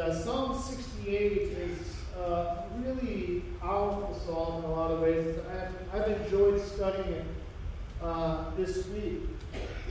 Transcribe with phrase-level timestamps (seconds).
[0.00, 1.78] Uh, Psalm 68 is
[2.18, 5.36] uh, really powerful psalm in a lot of ways.
[5.52, 7.26] I've, I've enjoyed studying it
[8.02, 9.24] uh, this week.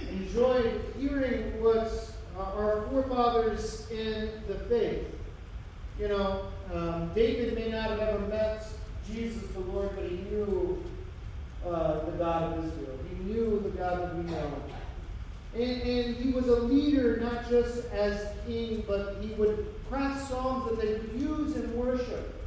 [0.09, 1.93] Enjoyed hearing what
[2.35, 5.05] uh, our forefathers in the faith.
[5.99, 8.65] You know, um, David may not have ever met
[9.07, 10.83] Jesus the Lord, but he knew
[11.63, 12.97] uh, the God of Israel.
[13.07, 14.53] He knew the God that we know.
[15.53, 20.69] And, and he was a leader, not just as king, but he would craft songs
[20.69, 22.45] that they would use in worship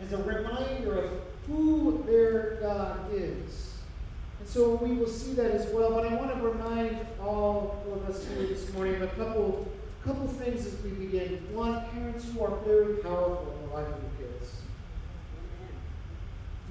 [0.00, 1.10] as a reminder of
[1.46, 3.74] who their God is.
[4.40, 5.90] And so we will see that as well.
[5.92, 9.70] But I want to remind all of us here this morning of a couple,
[10.04, 11.46] couple things as we begin.
[11.52, 14.52] One, parents who are very powerful in the life of your kids.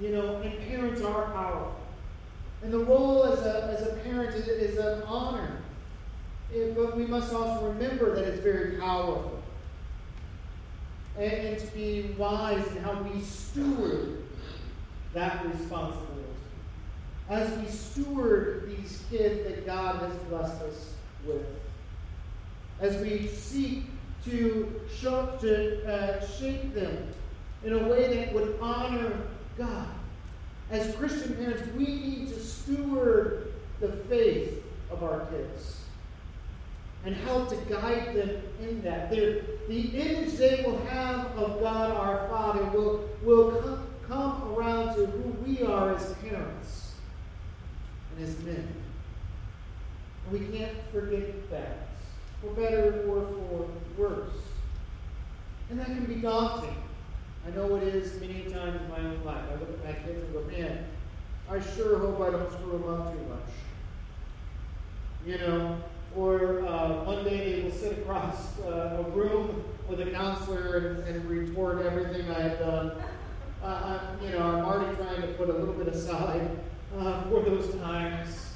[0.02, 1.76] You know, and parents are powerful.
[2.64, 5.58] And the role as a, as a parent is, is an honor.
[6.52, 9.43] It, but we must also remember that it's very powerful.
[11.18, 14.24] And, and to be wise in how we steward
[15.14, 16.10] that responsibility.
[17.30, 20.94] As we steward these kids that God has blessed us
[21.26, 21.46] with.
[22.80, 23.84] As we seek
[24.26, 27.08] to, show, to uh, shape them
[27.64, 29.22] in a way that would honor
[29.58, 29.88] God.
[30.72, 35.83] As Christian parents, we need to steward the faith of our kids
[37.06, 39.10] and how to guide them in that.
[39.10, 44.96] They're, the image they will have of God our Father will, will come, come around
[44.96, 46.94] to who we are as parents
[48.16, 48.74] and as men.
[50.26, 51.90] And we can't forget that,
[52.42, 54.38] for better or for worse.
[55.70, 56.76] And that can be daunting.
[57.46, 59.44] I know it is many times in my own life.
[59.50, 60.86] I look at my kids and go, man,
[61.50, 63.50] I sure hope I don't screw them up too much.
[65.26, 65.78] You know,
[66.16, 71.08] or uh, one day they will sit across uh, a room with a counselor and,
[71.08, 72.92] and report everything I have done.
[73.64, 76.50] Uh, I'm, you know, I'm already trying to put a little bit aside
[76.98, 78.54] uh, for those times.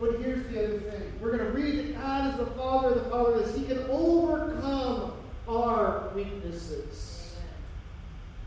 [0.00, 1.12] But here's the other thing.
[1.20, 5.12] We're going to read that God is the Father, the Father is He can overcome
[5.48, 7.36] our weaknesses.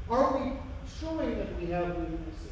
[0.10, 0.54] Are we
[1.00, 2.48] showing that we have weaknesses?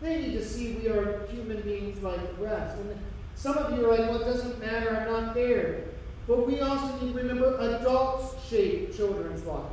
[0.00, 2.78] They need to see we are human beings like the rest.
[2.78, 2.98] And
[3.40, 5.84] some of you are like, well, it doesn't matter, I'm not there.
[6.28, 9.72] But we also need to remember adults shape children's life.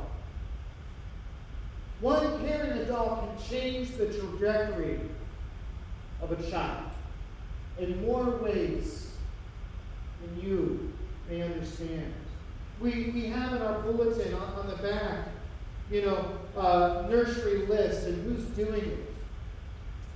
[2.00, 5.00] One caring adult can change the trajectory
[6.22, 6.84] of a child
[7.78, 9.10] in more ways
[10.22, 10.90] than you
[11.28, 12.14] may understand.
[12.80, 15.28] We, we have in our bulletin on, on the back
[15.90, 19.14] you know, uh, nursery list and who's doing it.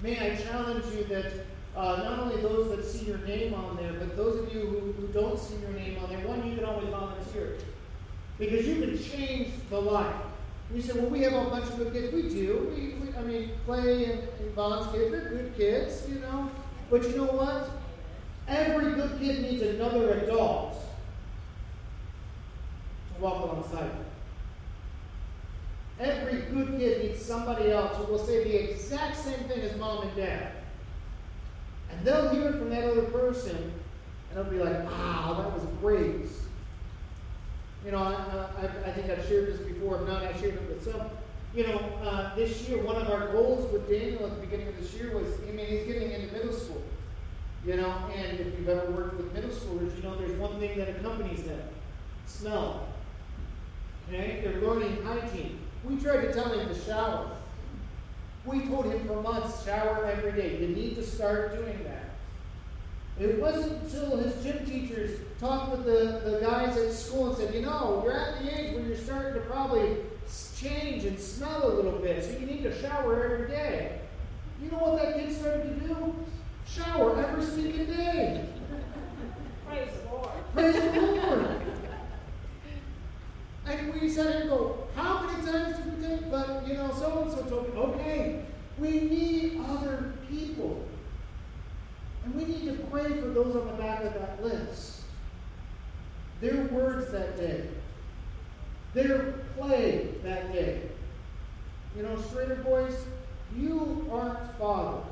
[0.01, 1.33] May I challenge you that
[1.77, 4.93] uh, not only those that see your name on there, but those of you who,
[4.93, 7.59] who don't see your name on there, one, you can always volunteer.
[8.39, 10.15] Because you can change the life.
[10.75, 12.13] You say, well, we have a bunch of good kids.
[12.13, 12.73] We do.
[12.75, 16.51] We, we I mean, Clay and, and Vaughn's kids, they're good kids, you know.
[16.91, 17.71] But you know what?
[18.49, 20.75] Every good kid needs another adult
[23.15, 24.05] to walk alongside them.
[26.01, 30.07] Every good kid needs somebody else who will say the exact same thing as mom
[30.09, 30.53] and dad.
[31.93, 33.73] And they'll hear it from that other person, and
[34.35, 36.27] they'll be like, wow, that was great.
[37.85, 40.01] You know, I, I, I think I've shared this before.
[40.01, 41.11] If not, I shared it with some.
[41.55, 44.79] You know, uh, this year, one of our goals with Daniel at the beginning of
[44.79, 46.83] this year was, I mean, he's getting into middle school.
[47.67, 50.77] You know, and if you've ever worked with middle schoolers, you know there's one thing
[50.79, 51.61] that accompanies them
[52.27, 52.89] smell.
[54.09, 54.41] Okay?
[54.43, 55.59] They're learning hygiene.
[55.85, 57.37] We tried to tell him to shower.
[58.45, 60.59] We told him for months, shower every day.
[60.61, 62.11] You need to start doing that.
[63.21, 67.55] It wasn't until his gym teachers talked with the, the guys at school and said,
[67.55, 69.97] you know, you're at the age where you're starting to probably
[70.57, 74.01] change and smell a little bit, so you need to shower every day.
[74.63, 76.15] You know what that kid started to do?
[76.67, 78.47] Shower every single day.
[79.67, 80.31] Praise the Lord.
[80.55, 81.52] Praise the Lord.
[83.93, 86.31] And we sat and go, how many times did we take?
[86.31, 88.45] But, you know, so and so told me, okay,
[88.79, 90.87] we need other people.
[92.25, 95.03] And we need to pray for those on the back of that list.
[96.41, 97.69] Their words that day,
[98.95, 100.83] their play that day.
[101.97, 102.95] You know, straighter boys,
[103.57, 105.05] you aren't fathers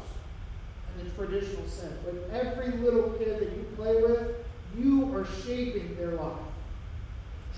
[0.99, 4.35] in the traditional sense, but every little kid that you play with,
[4.77, 6.50] you are shaping their life.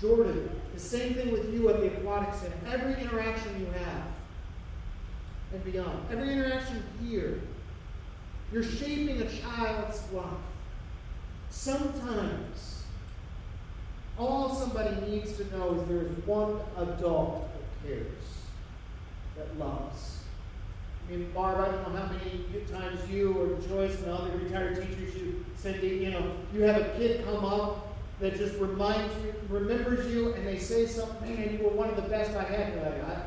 [0.03, 2.55] Jordan, the same thing with you at the aquatic center.
[2.69, 4.03] Every interaction you have
[5.53, 7.39] and beyond, every interaction here,
[8.51, 10.25] you're shaping a child's life.
[11.49, 12.81] Sometimes
[14.17, 18.07] All somebody needs to know is there is one adult that cares,
[19.37, 20.19] that loves.
[21.07, 24.75] I mean, Barb, I don't know how many times you or Joyce and other retired
[24.75, 27.92] teachers you send you know, you have a kid come up
[28.23, 31.97] that just reminds you, remembers you, and they say something, man, you were one of
[31.97, 32.81] the best I had.
[32.81, 33.21] Like, I,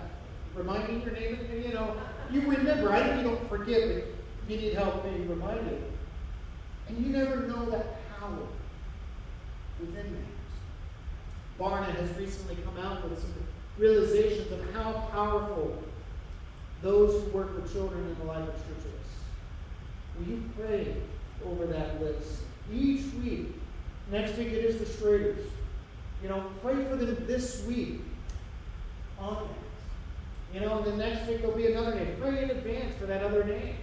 [0.55, 1.95] remind me your name, and you know,
[2.31, 2.91] you remember.
[2.91, 4.05] I know you don't forget, but
[4.49, 5.83] you need help being reminded.
[6.89, 8.39] And you never know that power
[9.79, 11.63] within that.
[11.63, 13.35] Barna has recently come out with some
[13.77, 15.77] realizations of how powerful
[16.81, 19.07] those who work with children in the life of churches.
[20.19, 20.97] Will you pray
[21.45, 22.41] over that list
[22.73, 23.61] each week?
[24.11, 25.45] Next week it is the Straders.
[26.23, 28.01] You know, pray for them this week
[29.19, 30.55] on that.
[30.55, 32.17] You know, and the next week there'll be another name.
[32.21, 33.77] Pray in advance for that other name.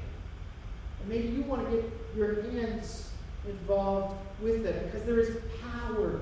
[0.99, 3.09] And maybe you want to get your hands
[3.47, 6.21] involved with it because there is power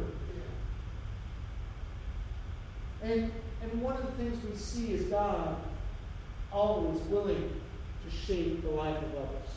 [3.02, 3.12] there.
[3.12, 3.32] And,
[3.62, 5.56] and one of the things we see is God
[6.52, 7.62] always willing
[8.06, 9.50] to shape the life of others.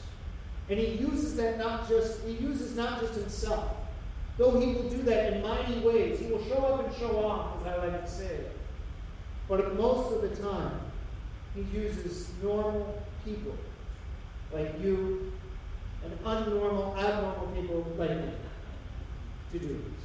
[0.68, 3.74] And he uses that not just, he uses not just himself,
[4.38, 6.18] though he will do that in mighty ways.
[6.18, 8.40] He will show up and show off, as I like to say.
[9.48, 10.80] But most of the time,
[11.54, 13.56] he uses normal people
[14.52, 15.32] like you
[16.04, 18.32] and unnormal, abnormal people like me
[19.52, 20.04] to do this.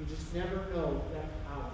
[0.00, 1.70] You just never know that power.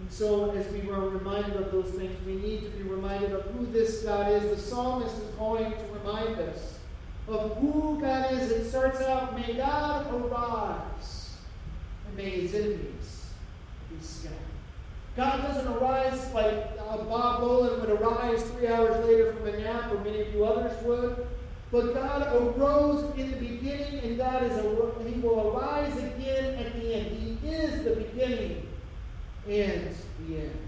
[0.00, 3.42] And so, as we were reminded of those things, we need to be reminded of
[3.52, 4.42] who this God is.
[4.42, 6.78] The psalmist is going to remind us
[7.28, 8.50] of who God is.
[8.50, 11.36] It starts out, May God arise,
[12.06, 13.30] and may his enemies
[13.90, 14.38] be scattered.
[15.16, 19.92] God doesn't arise like uh, Bob Boland would arise three hours later from a nap,
[19.92, 21.26] or many of you others would.
[21.70, 26.74] But God arose in the beginning, and God is a, He will arise again at
[26.74, 27.38] the end.
[27.42, 28.66] He is the beginning
[29.48, 29.94] and
[30.26, 30.58] the end.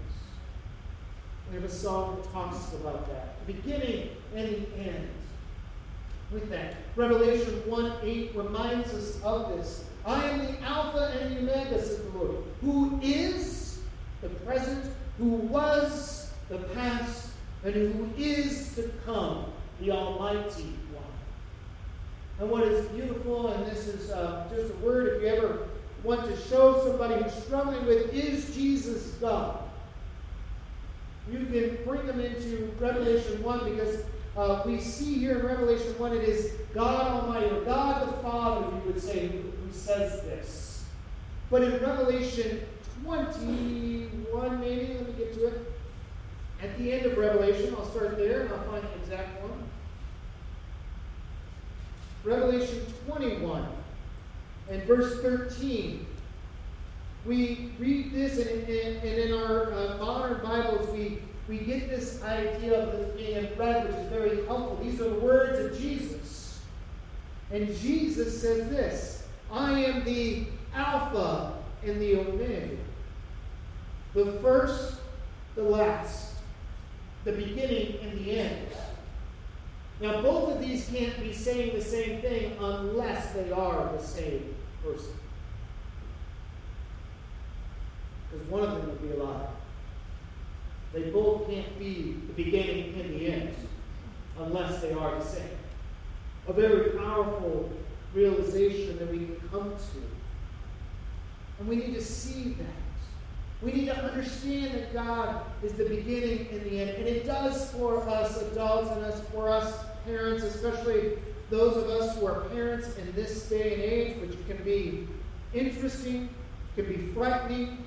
[1.49, 3.45] We have a song that talks about that.
[3.45, 5.09] The beginning and the end.
[6.31, 9.85] With that, Revelation 1 8 reminds us of this.
[10.05, 13.79] I am the Alpha and the Omega, says the Lord, who is
[14.21, 17.29] the present, who was the past,
[17.63, 19.45] and who is to come,
[19.79, 21.03] the Almighty One.
[22.39, 25.67] And what is beautiful, and this is uh, just a word, if you ever
[26.03, 29.59] want to show somebody who's struggling with, is Jesus God?
[31.31, 34.03] You can bring them into Revelation 1 because
[34.35, 38.67] uh, we see here in Revelation 1 it is God Almighty, or God the Father,
[38.75, 40.85] you would say, who, who says this.
[41.49, 42.61] But in Revelation
[43.03, 45.73] 21, maybe, let me get to it.
[46.61, 49.63] At the end of Revelation, I'll start there and I'll find the exact one.
[52.23, 53.67] Revelation 21
[54.69, 56.05] and verse 13.
[57.25, 62.23] We read this, and, and, and in our uh, modern Bibles, we, we get this
[62.23, 64.79] idea of this being in red, which is very helpful.
[64.81, 66.59] These are the words of Jesus.
[67.51, 71.53] And Jesus says this I am the Alpha
[71.83, 72.75] and the Omega,
[74.13, 74.95] the first,
[75.55, 76.33] the last,
[77.23, 78.67] the beginning and the end.
[80.01, 84.53] Now, both of these can't be saying the same thing unless they are the same
[84.83, 85.13] person.
[88.29, 89.47] Because one of them would be a lie.
[90.95, 93.55] They both can't be the beginning and the end
[94.39, 95.49] unless they are the same.
[96.47, 97.69] A very powerful
[98.13, 100.01] realization that we can come to.
[101.59, 102.65] And we need to see that.
[103.61, 106.91] We need to understand that God is the beginning and the end.
[106.91, 111.17] And it does for us adults and us for us parents, especially
[111.49, 115.07] those of us who are parents in this day and age, which can be
[115.53, 116.29] interesting,
[116.75, 117.84] can be frightening.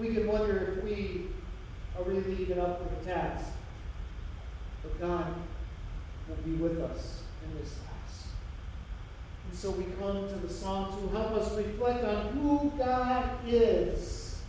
[0.00, 1.26] We can wonder if we
[1.94, 3.44] are really even up for the task.
[4.82, 5.34] But God
[6.26, 8.28] will be with us in this task.
[9.46, 14.40] And so we come to the Psalms to help us reflect on who God is.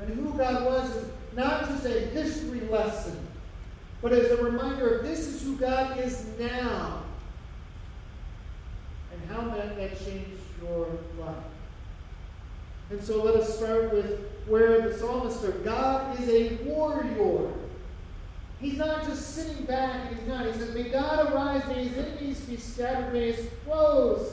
[0.00, 3.18] And who God was not just a history lesson,
[4.00, 7.02] but as a reminder of this is who God is now.
[9.12, 10.86] And how might that change your
[11.18, 11.34] life?
[12.94, 15.64] And so let us start with where the psalmist started.
[15.64, 17.52] God is a warrior.
[18.60, 20.46] He's not just sitting back and he's not.
[20.46, 24.30] He says, May God arise, may his enemies be scattered, may his foes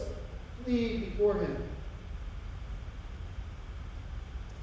[0.63, 1.57] flee before him.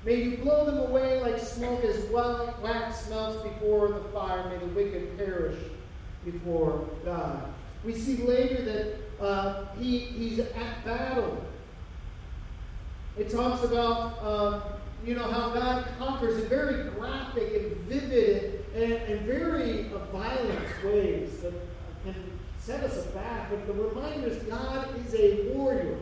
[0.05, 4.49] May you blow them away like smoke as wax melts before the fire.
[4.49, 5.59] May the wicked perish
[6.25, 7.53] before God.
[7.85, 11.45] We see later that uh, he, he's at battle
[13.19, 14.63] It talks about, um,
[15.05, 21.41] you know, how God conquers in very graphic and vivid and, and very violent ways
[21.41, 21.53] that
[22.05, 22.15] can
[22.61, 23.51] set us aback.
[23.51, 25.99] But the reminder is God is a warrior.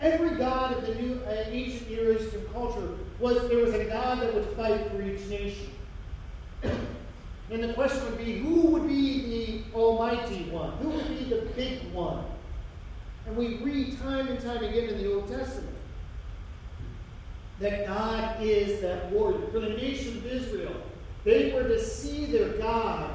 [0.00, 4.20] Every god of the new uh, ancient Near Eastern culture was there was a god
[4.20, 5.70] that would fight for each nation.
[6.64, 10.72] and the question would be, who would be the almighty one?
[10.78, 12.24] Who would be the big one?
[13.26, 15.73] And we read time and time again in the Old Testament
[17.60, 19.46] that God is that warrior.
[19.52, 20.74] For the nation of Israel,
[21.24, 23.10] they were to see their God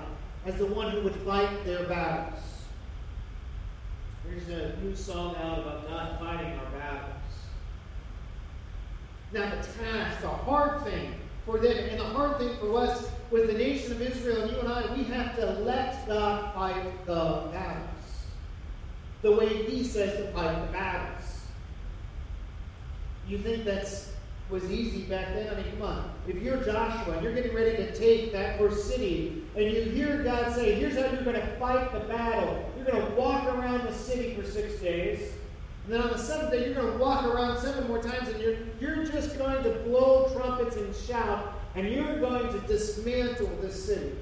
[0.45, 2.39] as the one who would fight their battles.
[4.25, 7.15] There's a new song out about God fighting our battles.
[9.31, 11.15] Now, the task, the hard thing
[11.45, 14.59] for them, and the hard thing for us with the nation of Israel, and you
[14.59, 17.89] and I, we have to let God fight the battles
[19.21, 21.41] the way He says to fight the battles.
[23.27, 24.08] You think that's
[24.49, 25.53] was easy back then.
[25.53, 26.11] I mean, come on.
[26.27, 30.23] If you're Joshua and you're getting ready to take that first city, and you hear
[30.23, 32.71] God say, here's how you're going to fight the battle.
[32.75, 35.33] You're going to walk around the city for six days.
[35.85, 38.39] And then on the seventh day, you're going to walk around seven more times, and
[38.41, 43.85] you're, you're just going to blow trumpets and shout, and you're going to dismantle this
[43.85, 44.15] city.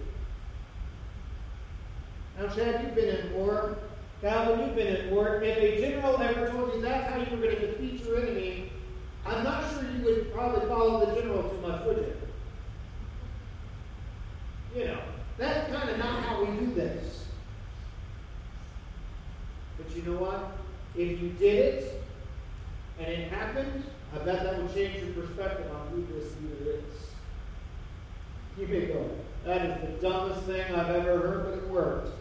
[2.39, 3.77] Now, Chad, you've been in war.
[4.21, 5.41] Calvin, you've been in war.
[5.41, 8.71] If a general ever told you that's how you were going to defeat your enemy,
[9.27, 12.13] I'm not sure you would probably follow the general too much, would you?
[14.79, 14.99] You know,
[15.37, 17.25] that's kind of not how we do this.
[19.77, 20.57] But you know what?
[20.95, 22.03] If you did it
[22.99, 26.83] and it happened, I bet that would change your perspective on who this leader is.
[28.57, 29.09] You may go,
[29.45, 32.11] that is the dumbest thing I've ever heard, but it worked.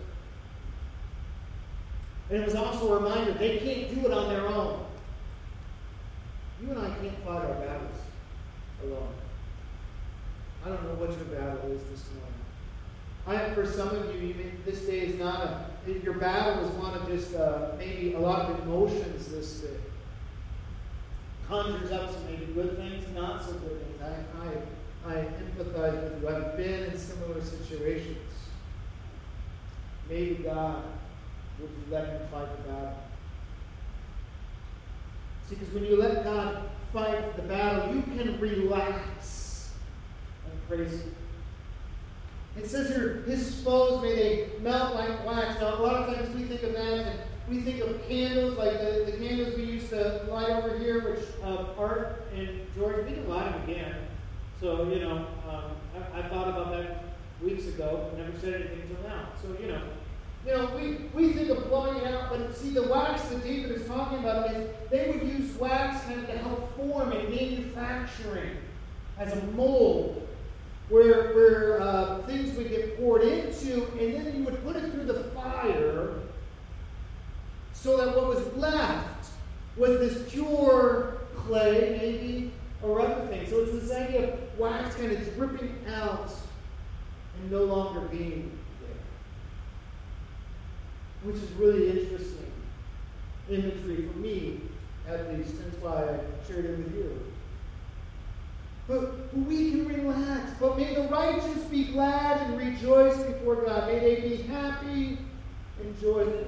[2.30, 4.85] And it was also a reminder they can't do it on their own.
[6.62, 7.98] You and I can't fight our battles
[8.82, 9.12] alone.
[10.64, 12.32] I don't know what your battle is this morning.
[13.26, 15.70] I, for some of you, even this day is not a,
[16.02, 19.76] your battle is one of just uh, maybe a lot of emotions this day.
[21.48, 24.02] Conjures up some maybe good things, not so good things.
[24.02, 26.28] I, I, I empathize with you.
[26.28, 28.18] I've been in similar situations.
[30.08, 30.82] Maybe God
[31.60, 33.05] would let you fight the battle.
[35.48, 39.72] Because when you let God fight the battle, you can relax
[40.44, 41.14] and praise Him.
[42.56, 45.60] It says here, His foes may they melt like wax.
[45.60, 48.72] Now, a lot of times we think of that and we think of candles, like
[48.80, 53.12] the, the candles we used to light over here, which uh, Art and George, we
[53.12, 53.94] can light them again.
[54.60, 57.04] So, you know, um, I, I, thought about that
[57.42, 59.28] weeks ago, never said anything until now.
[59.42, 59.82] So, you know,
[60.46, 63.72] you know, we, we think of blowing it out, but see, the wax that David
[63.72, 68.56] is talking about is they would use wax kind to help form in manufacturing
[69.18, 70.28] as a mold
[70.88, 75.06] where, where uh, things would get poured into, and then you would put it through
[75.06, 76.10] the fire
[77.72, 79.30] so that what was left
[79.76, 83.48] was this pure clay, maybe, or other things.
[83.50, 86.30] So it's this idea of wax kind of dripping out
[87.40, 88.55] and no longer being
[91.26, 92.52] which is really interesting
[93.50, 94.60] imagery for me,
[95.08, 95.54] at least.
[95.62, 97.20] That's why I shared it with you.
[98.88, 100.52] But, but we can relax.
[100.60, 103.88] But may the righteous be glad and rejoice before God.
[103.88, 105.18] May they be happy
[105.80, 106.46] and joyful.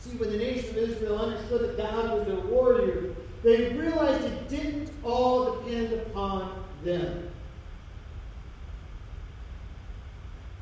[0.00, 4.48] See, when the nation of Israel understood that God was their warrior, they realized it
[4.48, 7.30] didn't all depend upon them.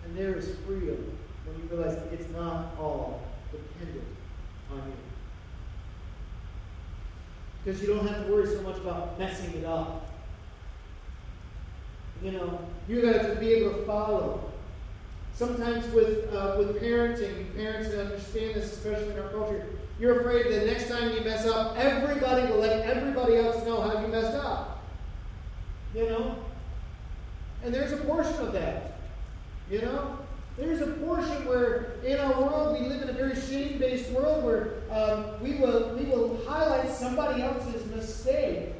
[0.05, 1.17] And there is freedom
[1.47, 4.07] when you realize it's not all dependent
[4.71, 4.95] on you.
[7.65, 10.11] Because you don't have to worry so much about messing it up.
[12.23, 14.53] You know, you got to be able to follow.
[15.35, 19.67] Sometimes with uh, with parenting, parents understand this, especially in our culture.
[20.01, 24.01] You're afraid that next time you mess up, everybody will let everybody else know how
[24.01, 24.83] you messed up.
[25.95, 26.37] You know,
[27.65, 28.99] and there's a portion of that.
[29.71, 30.19] You know,
[30.57, 34.75] there's a portion where in our world we live in a very shame-based world where
[34.91, 38.73] um, we will we will highlight somebody else's mistake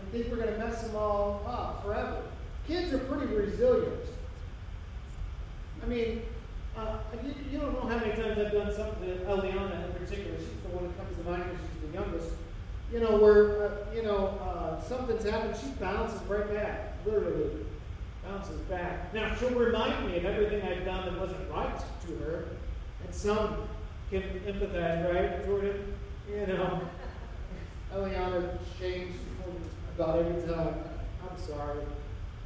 [0.00, 2.22] and think we're going to mess them all up forever.
[2.66, 4.06] Kids are pretty resilient.
[5.82, 6.22] I mean,
[6.76, 10.38] uh, you, you, don't know how many times I've done something to Eliana in particular.
[10.38, 12.34] She's the one that comes to mind because she's the youngest.
[12.92, 17.66] You know, where, uh, you know, uh, something's happened, she bounces right back, literally
[18.24, 19.12] bounces back.
[19.14, 22.44] Now, she'll remind me of everything I've done that wasn't right to her
[23.04, 23.68] and some
[24.10, 25.94] can empathize, right, Jordan?
[26.28, 26.82] You know,
[27.94, 29.16] Eliana shames
[29.94, 30.74] about every time.
[31.30, 31.80] I'm sorry.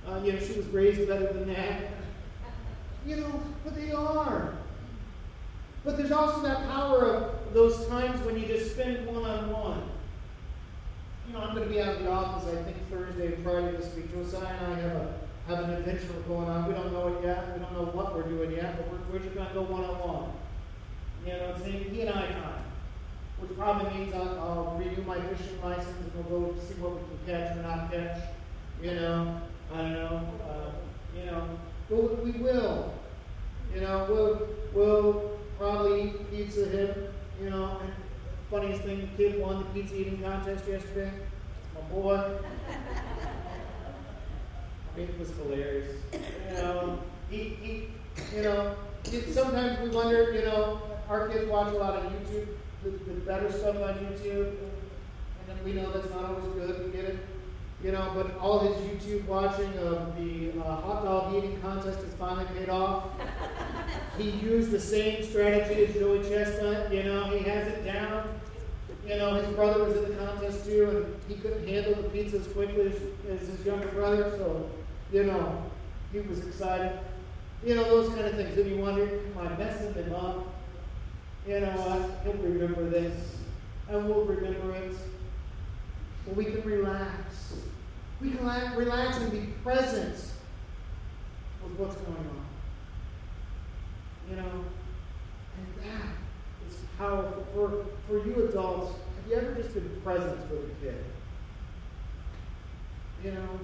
[0.06, 1.90] Uh, you know, she was raised better than that.
[3.04, 4.54] You know, but they are.
[5.85, 9.83] But there's also that power of those times when you just spend one on one.
[11.26, 13.76] You know, I'm going to be out of the office, I think, Thursday and Friday
[13.76, 14.12] this week.
[14.12, 15.14] Josiah and I have, a,
[15.47, 16.67] have an adventure going on.
[16.67, 17.53] We don't know it yet.
[17.53, 19.85] We don't know what we're doing yet, but we're, we're just going to go one
[19.85, 20.33] on one.
[21.25, 22.62] You know, it's he and I time.
[23.38, 27.00] Which probably means I'll, I'll renew my fishing license and we'll go see what we
[27.00, 28.23] can catch or not catch.
[28.83, 29.41] You know,
[29.73, 30.23] I don't know.
[30.49, 30.71] Uh,
[31.17, 31.49] you know,
[31.88, 32.93] but we will.
[33.75, 37.09] You know, we'll, we'll probably eat pizza him.
[37.41, 37.81] You know,
[38.50, 41.12] funniest thing, kid won the pizza eating contest yesterday.
[41.75, 42.38] My boy.
[44.99, 45.97] It was hilarious.
[46.12, 46.99] You know,
[47.31, 47.88] he, he
[48.35, 48.76] you know,
[49.31, 52.49] sometimes we wonder, you know, our kids watch a lot of YouTube,
[52.83, 56.85] the, the better stuff on YouTube, and then we know that's not always good.
[56.85, 57.19] We get it,
[57.85, 58.12] you know.
[58.15, 62.69] But all his YouTube watching of the uh, hot dog eating contest has finally paid
[62.69, 63.05] off.
[64.19, 66.93] he used the same strategy as Joey Chestnut.
[66.93, 68.41] You know, he has it down.
[69.07, 72.39] You know, his brother was in the contest too, and he couldn't handle the pizza
[72.39, 72.95] as quickly as,
[73.31, 74.35] as his younger brother.
[74.37, 74.69] So,
[75.13, 75.63] you know,
[76.13, 76.99] he was excited.
[77.65, 78.59] You know, those kind of things.
[78.59, 80.47] And you wonder, am I messing them up?
[81.47, 83.37] you know what, he'll remember this,
[83.89, 84.97] and we'll remember it.
[86.25, 87.55] But we can relax.
[88.21, 88.45] We can
[88.77, 90.17] relax and be present
[91.63, 92.47] with what's going on.
[94.29, 94.65] You know,
[95.57, 96.25] and that
[96.99, 97.47] powerful.
[97.55, 101.05] For, for you adults, have you ever just been present with a kid?
[103.25, 103.61] You know,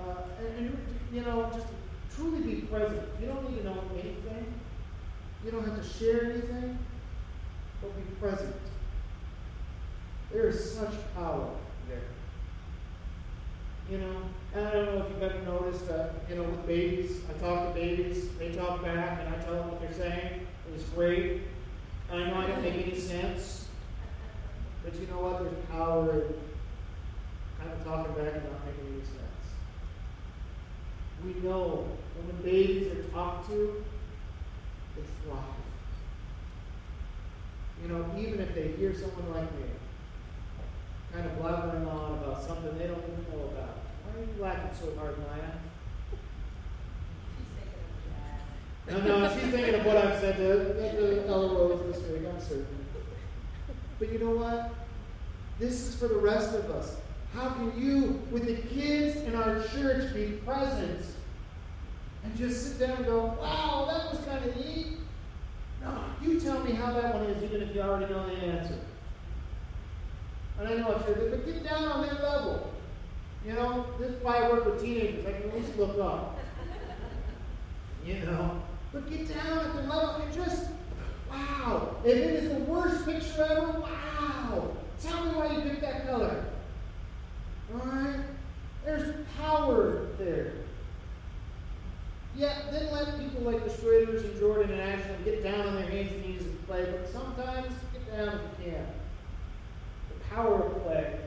[0.00, 0.78] uh, and, and,
[1.12, 1.66] you know, just
[2.14, 3.02] truly be present.
[3.20, 4.54] You don't need to know anything.
[5.44, 6.78] You don't have to share anything,
[7.80, 8.54] but be present.
[10.32, 11.50] There is such power
[11.88, 12.00] there.
[13.90, 14.16] You know,
[14.54, 17.68] and I don't know if you've ever noticed that, you know, with babies, I talk
[17.68, 20.46] to babies, they talk back, and I tell them what they're saying.
[20.74, 21.42] It's great.
[22.10, 23.68] And I know I don't make any sense,
[24.84, 25.42] but you know what?
[25.42, 26.34] There's power in
[27.58, 29.46] kind of talking back and not making any sense.
[31.24, 33.84] We know when the babies are talked to,
[34.94, 35.42] they thrive.
[37.82, 39.66] You know, even if they hear someone like me
[41.12, 43.78] kind of blabbering on about something they don't even know about.
[44.04, 45.56] Why are you laughing so hard, Maya?
[48.88, 52.66] No, no, she's thinking of what I've said to, to Ella this week, I'm certain.
[53.98, 54.74] But you know what?
[55.58, 56.96] This is for the rest of us.
[57.34, 61.04] How can you, with the kids in our church, be present
[62.24, 64.98] and just sit down and go, wow, that was kind of neat.
[65.82, 68.78] No, you tell me how that one is, even if you already know the answer.
[70.58, 72.72] And I know I said, but get down on their level.
[73.44, 75.26] You know, this is why I work with teenagers.
[75.26, 76.38] I can at least look up.
[78.04, 80.68] You know, but get down at the level and just,
[81.30, 81.96] wow.
[82.04, 84.70] If it is the worst picture ever, wow.
[85.02, 86.44] Tell me why you picked that color.
[87.72, 88.20] All right?
[88.84, 90.52] There's power there.
[92.36, 95.88] Yeah, then let people like the Schraders and Jordan and Ashley get down on their
[95.88, 98.86] hands and knees and play, but sometimes get down if you can.
[100.10, 101.25] The power of play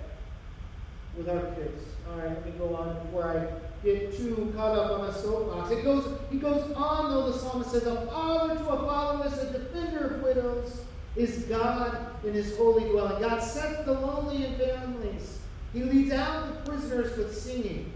[1.17, 1.83] with our kids.
[2.09, 5.71] All right, let me go on before I get too caught up on a soapbox.
[5.71, 9.51] It goes, he goes on, though the psalmist says, A father to a fatherless, a
[9.51, 10.81] defender of widows
[11.15, 13.21] is God in his holy dwelling.
[13.21, 15.39] God sets the lonely in families.
[15.73, 17.93] He leads out the prisoners with singing.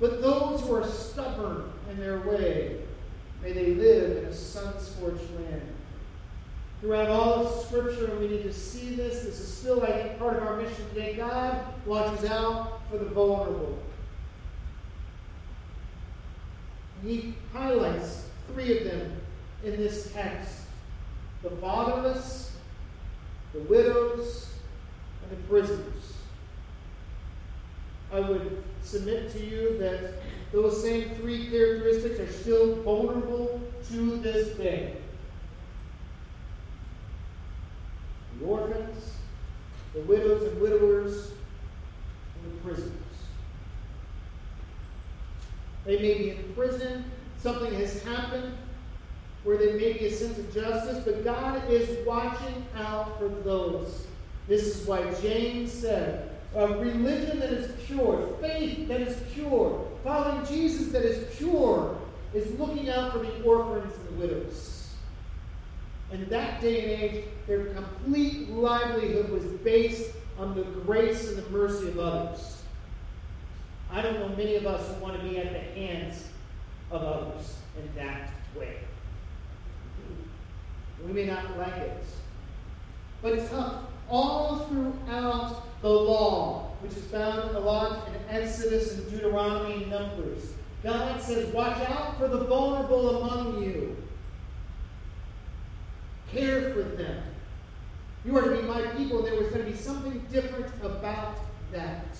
[0.00, 2.80] But those who are stubborn in their way,
[3.42, 5.62] may they live in a sun scorched land.
[6.80, 9.24] Throughout all of Scripture, we need to see this.
[9.24, 11.14] This is still, I think, part of our mission today.
[11.14, 13.78] God watches out for the vulnerable.
[17.02, 19.20] He highlights three of them
[19.64, 20.62] in this text
[21.42, 22.56] the fatherless,
[23.52, 24.48] the widows,
[25.22, 26.14] and the prisoners.
[28.12, 30.14] I would submit to you that
[30.52, 33.60] those same three characteristics are still vulnerable
[33.90, 34.97] to this day.
[38.38, 39.14] The orphans,
[39.94, 41.32] the widows and widowers,
[42.42, 42.92] and the prisoners.
[45.84, 47.04] They may be in prison,
[47.38, 48.56] something has happened
[49.44, 54.06] where there may be a sense of justice, but God is watching out for those.
[54.46, 60.46] This is why James said, a religion that is pure, faith that is pure, following
[60.46, 61.98] Jesus that is pure,
[62.34, 64.77] is looking out for the orphans and the widows.
[66.10, 71.50] In that day and age, their complete livelihood was based on the grace and the
[71.50, 72.62] mercy of others.
[73.90, 76.24] I don't know many of us who want to be at the hands
[76.90, 78.76] of others in that way.
[81.06, 82.04] We may not like it.
[83.22, 83.52] But it's
[84.08, 90.52] all throughout the law, which is found a lot in Exodus and Deuteronomy and Numbers.
[90.82, 93.87] God says, Watch out for the vulnerable among you.
[96.74, 97.22] For them.
[98.24, 99.22] You are to be my people.
[99.22, 101.38] There was going to be something different about
[101.72, 102.16] that.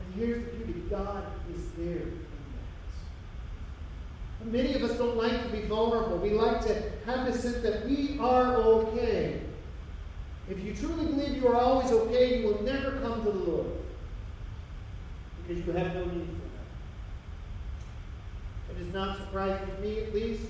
[0.00, 1.24] And here's the beauty God
[1.56, 2.20] is there in
[4.40, 4.52] that.
[4.52, 6.18] Many of us don't like to be vulnerable.
[6.18, 9.40] We like to have the sense that we are okay.
[10.50, 13.72] If you truly believe you are always okay, you will never come to the Lord
[15.46, 16.43] because you have no need.
[18.76, 20.42] It is not surprising to me, at least,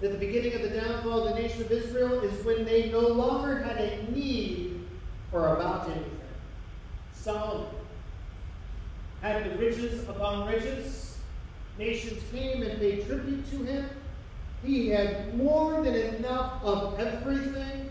[0.00, 3.00] that the beginning of the downfall of the nation of Israel is when they no
[3.00, 4.86] longer had a need
[5.30, 6.20] for about anything.
[7.12, 7.66] Solomon
[9.20, 11.08] had the riches upon riches
[11.78, 13.88] Nations came and paid tribute to him.
[14.64, 17.90] He had more than enough of everything.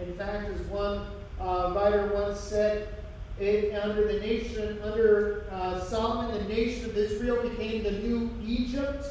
[0.00, 1.06] In fact, as one
[1.40, 2.97] uh, writer once said,
[3.40, 9.04] it, under the nation, under uh, Solomon, the nation of Israel became the new Egypt,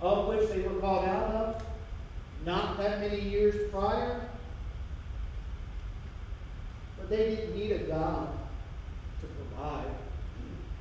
[0.00, 1.62] of which they were called out of
[2.44, 4.28] not that many years prior.
[6.98, 8.28] But they didn't need a God
[9.20, 9.86] to provide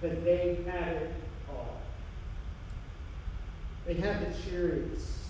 [0.01, 1.11] but they had it
[1.49, 1.77] all.
[3.85, 5.29] They had the chariots.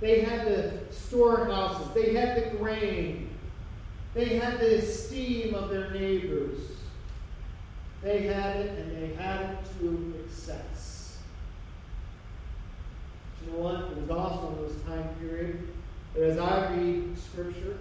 [0.00, 1.92] They had the storehouses.
[1.94, 3.30] They had the grain.
[4.14, 6.58] They had the esteem of their neighbors.
[8.02, 11.18] They had it, and they had it to excess.
[13.44, 13.92] you know what?
[13.92, 15.68] It was also in this time period
[16.14, 17.78] that as I read Scripture,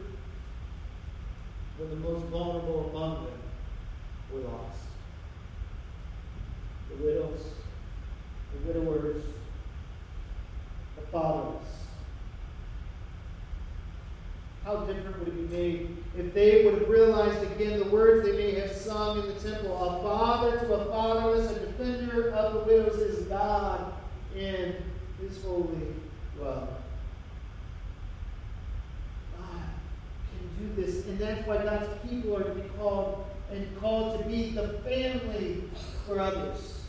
[1.77, 3.39] when the most vulnerable among them
[4.31, 4.79] were lost
[6.89, 7.41] the widows,
[8.53, 9.23] the widowers,
[10.95, 11.88] the fatherless.
[14.69, 18.33] How different would it be made if they would have realized again the words they
[18.33, 22.59] may have sung in the temple A father to a fatherless, a defender of the
[22.59, 23.93] widows is God
[24.35, 24.75] in
[25.19, 25.95] his holy
[26.37, 26.67] dwelling.
[29.39, 29.69] God
[30.29, 34.29] can do this, and that's why God's people are to be called and called to
[34.29, 35.63] be the family
[36.05, 36.83] for others.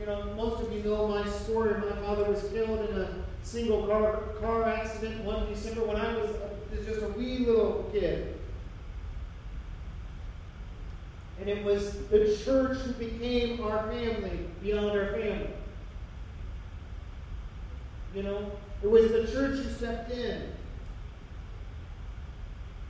[0.00, 1.74] You know, most of you know my story.
[1.80, 3.08] My father was killed in a
[3.46, 6.30] single car, car accident one December when I was
[6.84, 8.34] just a wee little kid.
[11.38, 15.50] And it was the church who became our family beyond our family.
[18.14, 18.50] You know,
[18.82, 20.52] it was the church who stepped in.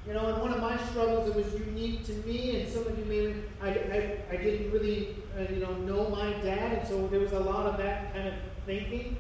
[0.07, 2.99] You know, and one of my struggles that was unique to me, and some of
[2.99, 7.09] you may, I, I, I didn't really, uh, you know, know my dad, and so
[7.09, 9.19] there was a lot of that kind of thinking,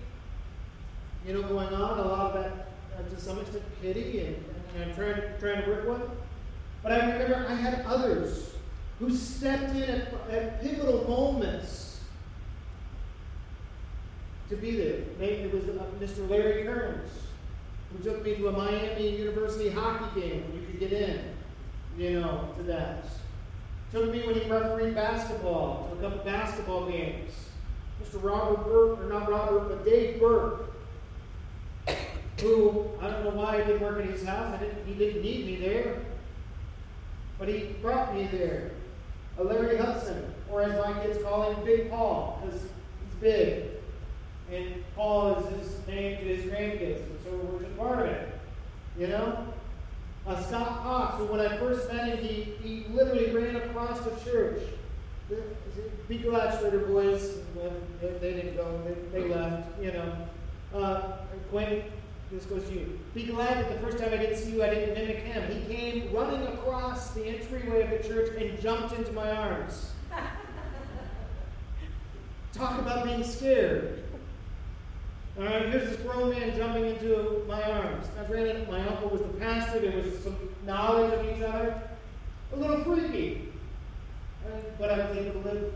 [1.26, 4.44] you know, going on, a lot of that, uh, to some extent, pity, and,
[4.80, 6.10] and trying, trying to work with.
[6.82, 8.54] But I remember I had others
[9.00, 12.00] who stepped in at, at pivotal moments
[14.48, 15.00] to be there.
[15.18, 16.28] Maybe it was uh, Mr.
[16.30, 17.10] Larry Kearns
[17.92, 21.20] who took me to a Miami University hockey game when you could get in,
[21.96, 23.04] you know, to that.
[23.92, 27.32] Took me when he refereed basketball, to a couple basketball games.
[28.02, 28.22] Mr.
[28.22, 30.75] Robert Burke, or not Robert, but Dave Burke,
[32.40, 34.54] who I don't know why I didn't work in his house.
[34.54, 35.98] I didn't, he didn't need me there,
[37.38, 38.72] but he brought me there.
[39.38, 43.64] A Larry Hudson, or as my kids call him, Big Paul, because he's big.
[44.50, 48.38] And Paul is his name to his grandkids, and so we're just part of it.
[48.98, 49.46] You know?
[50.26, 54.62] Uh, Scott Cox, when I first met him, he, he literally ran across the church.
[56.08, 57.38] Be glad, Schroeder boys.
[58.00, 58.80] They, they didn't go,
[59.12, 60.16] they, they left, you know.
[60.74, 61.18] Uh,
[62.30, 62.98] this goes to you.
[63.14, 65.48] Be glad that the first time I didn't see you, I didn't mimic him.
[65.50, 69.92] He came running across the entryway of the church and jumped into my arms.
[72.52, 74.02] Talk about being scared.
[75.38, 78.06] All right, here's this grown man jumping into my arms.
[78.16, 79.80] Now, granted, my uncle was the pastor.
[79.80, 81.82] There was some knowledge of each other.
[82.52, 83.48] A little freaky.
[84.78, 85.74] But I was able to live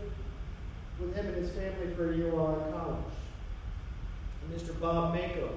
[0.99, 3.13] with him and his family for a year while in college.
[4.43, 4.79] And Mr.
[4.79, 5.51] Bob Mako,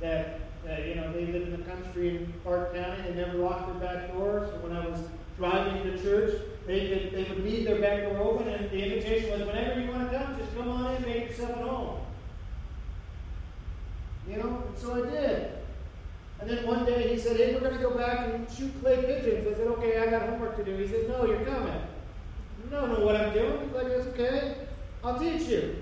[0.00, 0.40] that,
[0.86, 3.02] you know, they lived in the country in Park County.
[3.02, 4.48] They never locked their back door.
[4.50, 5.00] So when I was
[5.36, 9.30] driving to church, they, could, they would leave their back door open, and the invitation
[9.30, 12.00] was whenever you want to come, just come on in, and make yourself at home.
[14.28, 15.52] You know, and so I did.
[16.40, 18.96] And then one day he said, Hey, we're going to go back and shoot clay
[18.96, 19.46] pigeons.
[19.46, 20.76] I said, Okay, I got homework to do.
[20.76, 21.80] He said, No, you're coming.
[22.66, 23.60] I don't know what I'm doing.
[23.62, 24.56] He's like, okay.
[25.02, 25.76] I'll teach you.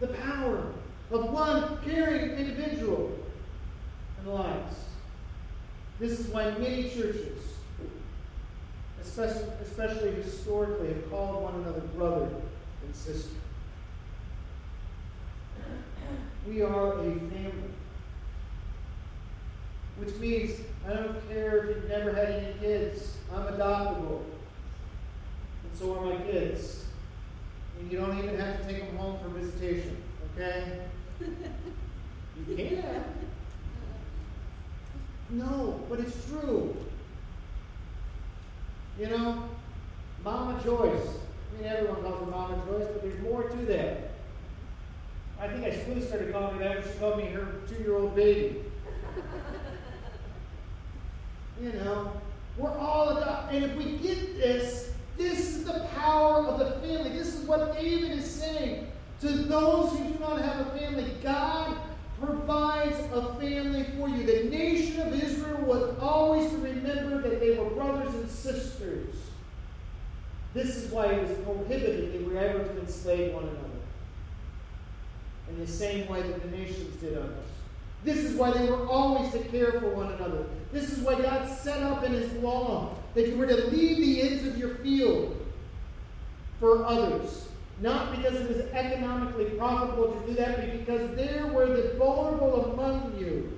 [0.00, 0.72] The power
[1.10, 3.12] of one caring individual
[4.20, 4.76] in lives.
[5.98, 7.38] This is why many churches,
[9.02, 12.28] especially, especially historically, have called one another brother
[12.84, 13.34] and sister.
[16.46, 17.52] We are a family.
[19.98, 24.22] Which means I don't care if you've never had any kids, I'm adoptable.
[25.64, 26.84] And so are my kids.
[27.78, 29.96] And you don't even have to take them home for visitation,
[30.36, 30.80] okay?
[31.20, 33.04] You can't.
[35.30, 36.76] No, but it's true.
[38.98, 39.44] You know,
[40.24, 40.88] Mama Joyce.
[40.88, 44.10] I mean, everyone calls her Mama Joyce, but there's more to that.
[45.40, 48.64] I think I really started calling me that when she called me her two-year-old baby.
[51.62, 52.12] you know,
[52.56, 53.62] we're all adopted.
[53.62, 57.10] And if we get this, this is the power of the family.
[57.10, 58.88] This is what David is saying.
[59.20, 61.76] To those who do not have a family, God
[62.20, 64.24] provides a family for you.
[64.24, 69.14] The nation of Israel was always to remember that they were brothers and sisters.
[70.54, 73.64] This is why it was prohibited they were ever to enslave one another.
[75.50, 77.46] In the same way that the nations did others.
[78.04, 80.46] This is why they were always to care for one another.
[80.72, 84.22] This is why God set up in His law that you were to leave the
[84.22, 85.36] ends of your field
[86.60, 87.47] for others.
[87.80, 92.72] Not because it was economically profitable to do that, but because there were the vulnerable
[92.72, 93.52] among you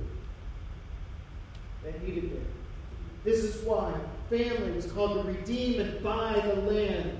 [1.82, 2.46] that needed it.
[3.24, 3.94] This is why
[4.28, 7.18] family was called to redeem and buy the land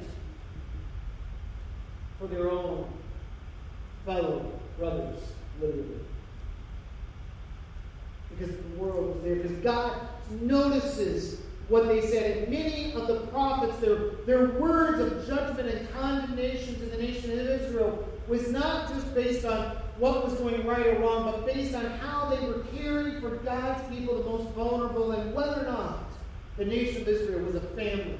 [2.19, 2.87] for their own
[4.05, 5.21] fellow brothers,
[5.61, 6.01] literally.
[8.31, 9.37] Because the world was there.
[9.37, 9.93] Because God
[10.41, 12.39] notices what they said.
[12.39, 13.50] And many of the prophets,
[13.81, 19.15] their, their words of judgment and condemnation to the nation of Israel was not just
[19.15, 23.21] based on what was going right or wrong, but based on how they were caring
[23.21, 26.11] for God's people, the most vulnerable, and whether or not
[26.57, 28.19] the nation of Israel was a family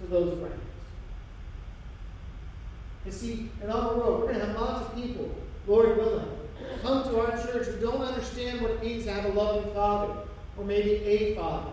[0.00, 0.60] to those around.
[3.06, 5.34] You see, in our world, we're going to have lots of people,
[5.66, 6.28] Lord willing,
[6.82, 10.14] come to our church who don't understand what it means to have a loving father,
[10.56, 11.70] or maybe a father.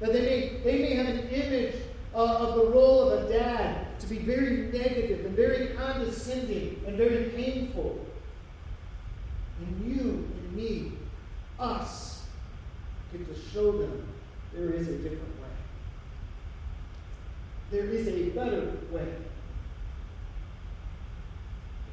[0.00, 1.76] That they may, they may have an image
[2.14, 6.96] uh, of the role of a dad to be very negative and very condescending and
[6.96, 8.04] very painful.
[9.60, 10.92] And you and me,
[11.58, 12.24] us,
[13.12, 14.08] get to show them
[14.54, 15.48] there is a different way.
[17.70, 19.14] There is a better way.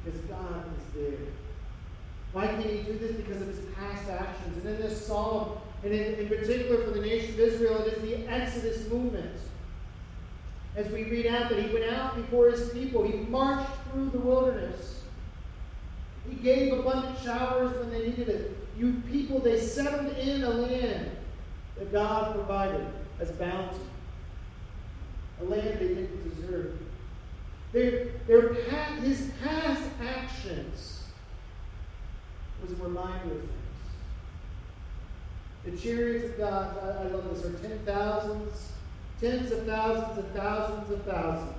[0.04, 1.18] Because God is there.
[2.32, 3.12] Why can he do this?
[3.12, 4.64] Because of his past actions.
[4.64, 8.02] And in this psalm, and in, in particular for the nation of Israel, it is
[8.02, 9.36] the Exodus movement.
[10.80, 14.18] As we read out that he went out before his people, he marched through the
[14.18, 15.02] wilderness.
[16.26, 18.56] He gave abundant showers when they needed it.
[18.78, 21.10] You people, they settled in a land
[21.76, 22.86] that God provided
[23.18, 23.76] as bounty,
[25.42, 26.78] a land they didn't deserve.
[27.72, 28.54] Their, their
[29.02, 31.02] his past actions
[32.62, 33.50] was a reminder of things.
[35.66, 38.72] The chariots of God, I, I love this, are ten thousands,
[39.20, 41.54] tens of thousands and thousands of thousands.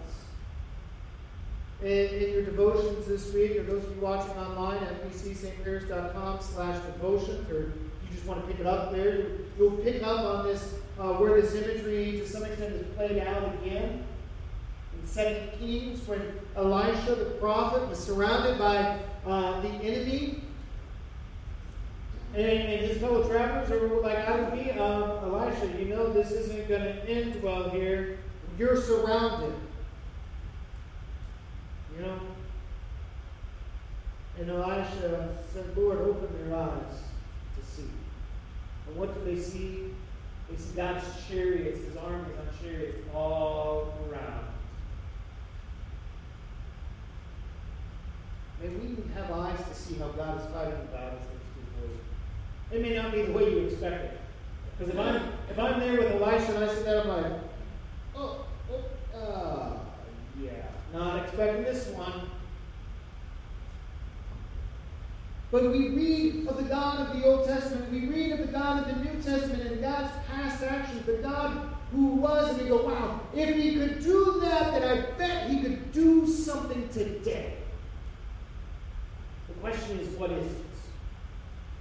[1.82, 6.82] In, in your devotions this week, or those of you watching online at bcstpairs.com slash
[6.86, 10.76] devotions, or you just want to pick it up there, you'll pick up on this,
[11.00, 14.04] uh, where this imagery to some extent is played out again.
[14.94, 16.22] In 2 Kings, when
[16.56, 20.41] Elisha the prophet was surrounded by uh, the enemy,
[22.34, 26.32] and, and his fellow travelers are like, I would be, um, Elisha, you know this
[26.32, 28.20] isn't going to end well here.
[28.58, 29.54] You're surrounded.
[31.98, 32.20] You know?
[34.40, 37.02] And Elisha said, Lord, open their eyes
[37.60, 37.90] to see.
[38.88, 39.90] And what do they see?
[40.50, 44.46] They see God's chariots, his armies on chariots all around.
[48.62, 51.24] May we have eyes to see how God is fighting the battles
[52.72, 54.20] it may not be the way you expect it.
[54.78, 57.34] Because if I'm if I'm there with Elisha and I sit there, I'm like,
[58.16, 59.78] oh, oh uh,
[60.42, 62.30] yeah, not expecting this one.
[65.52, 68.88] But we read of the God of the Old Testament, we read of the God
[68.88, 72.86] of the New Testament and God's past actions, the God who was, and we go,
[72.86, 77.58] wow, if he could do that, then I bet he could do something today.
[79.50, 80.71] The question is, what is it?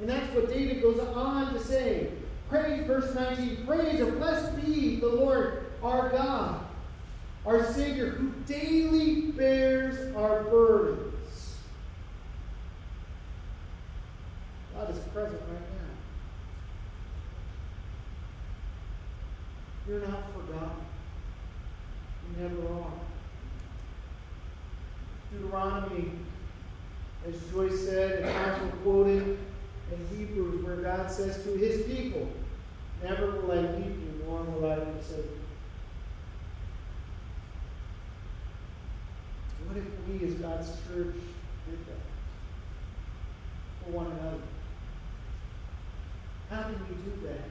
[0.01, 2.11] And that's what David goes on to say.
[2.49, 6.61] Praise, verse 19, praise or blessed be the Lord our God,
[7.47, 11.57] our Savior, who daily bears our burdens.
[14.75, 15.91] God is present right now.
[19.87, 20.71] You're not forgotten.
[22.25, 22.93] You never are.
[25.33, 26.11] Deuteronomy,
[27.29, 29.39] as Joyce said, and Michael quoted
[29.93, 32.29] in Hebrews, where God says to his people,
[33.03, 35.41] Never will I leave you, nor will I forsake you.
[39.67, 41.15] What if we, as God's church,
[41.67, 42.01] did that
[43.85, 44.39] for one another?
[46.51, 47.45] How can we do that?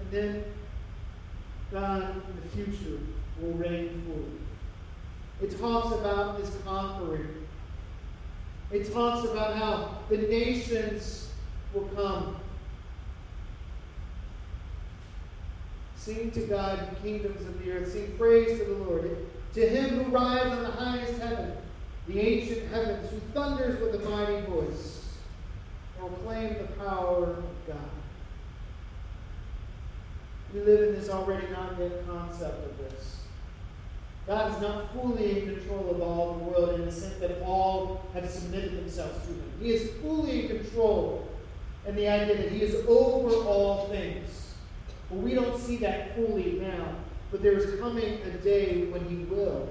[0.00, 0.44] And then
[1.72, 3.00] God in the future
[3.40, 4.38] will reign fully.
[5.42, 7.43] It talks about his conquering.
[8.74, 11.30] It talks about how the nations
[11.72, 12.36] will come.
[15.94, 17.92] Sing to God, the kingdoms of the earth.
[17.92, 19.16] Sing praise to the Lord.
[19.54, 21.52] To him who rides on the highest heaven,
[22.08, 25.04] the ancient heavens, who thunders with a mighty voice,
[25.96, 27.76] proclaim the power of God.
[30.52, 33.23] We live in this already not yet concept of this.
[34.26, 38.02] God is not fully in control of all the world in the sense that all
[38.14, 39.52] have submitted themselves to Him.
[39.60, 41.28] He is fully in control
[41.86, 44.54] in the idea that He is over all things.
[45.10, 46.94] But we don't see that fully now.
[47.30, 49.68] But there is coming a day when He will.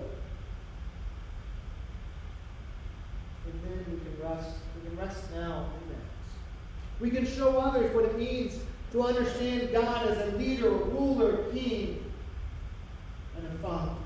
[3.45, 4.51] And then we can rest.
[4.75, 6.99] We can rest now in that.
[6.99, 8.59] We can show others what it means
[8.91, 12.11] to understand God as a leader, a ruler, king,
[13.35, 14.02] and a father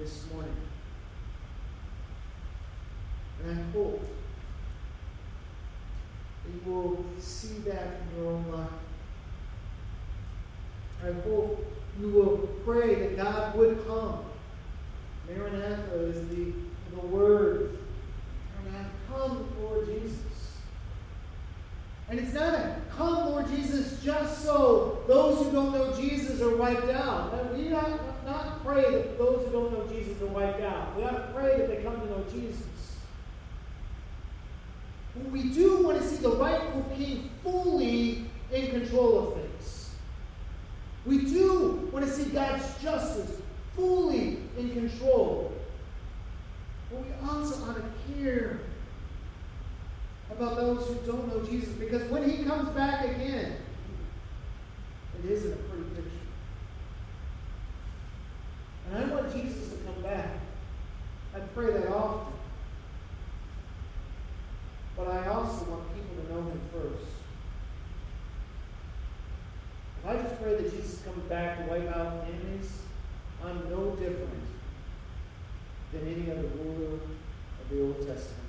[0.00, 0.56] this morning.
[3.44, 4.02] And I hope
[6.46, 8.68] you will see that in your own life.
[11.02, 11.66] I hope
[12.00, 14.24] you will pray that God would come.
[15.28, 16.52] Maranatha is the,
[16.92, 17.78] the word.
[18.64, 20.29] Maranatha, come, Lord Jesus.
[22.10, 26.56] And it's not a come, Lord Jesus, just so those who don't know Jesus are
[26.56, 27.54] wiped out.
[27.56, 30.96] We not, not pray that those who don't know Jesus are wiped out.
[30.96, 32.66] We to pray that they come to know Jesus.
[35.14, 39.94] But we do want to see the rightful king fully in control of things.
[41.06, 43.40] We do want to see God's justice
[43.76, 45.52] fully in control.
[46.90, 48.60] But we also ought to care
[50.40, 51.68] about those who don't know Jesus.
[51.74, 53.56] Because when he comes back again,
[55.18, 56.10] it isn't a pretty picture.
[58.88, 60.30] And I want Jesus to come back.
[61.34, 62.32] I pray that often.
[64.96, 67.10] But I also want people to know him first.
[70.02, 72.72] If I just pray that Jesus comes back to wipe out enemies,
[73.44, 74.30] I'm no different
[75.92, 78.40] than any other ruler of the Old Testament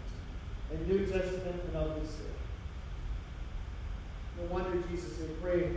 [0.72, 2.24] and New Testament and others say.
[4.38, 5.70] No wonder Jesus said, pray